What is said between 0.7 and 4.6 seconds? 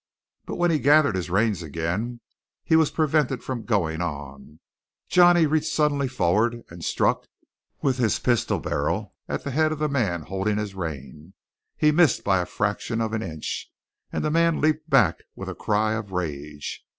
he gathered his reins again, he was prevented from going on.